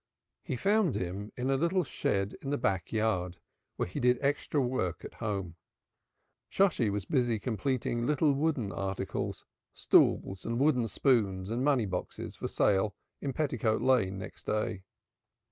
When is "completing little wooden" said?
7.37-8.71